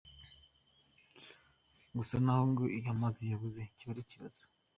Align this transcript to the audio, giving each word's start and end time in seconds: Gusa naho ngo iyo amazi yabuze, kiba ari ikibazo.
Gusa 1.97 2.15
naho 2.23 2.43
ngo 2.51 2.63
iyo 2.77 2.89
amazi 2.95 3.21
yabuze, 3.31 3.61
kiba 3.75 3.91
ari 3.93 4.01
ikibazo. 4.05 4.41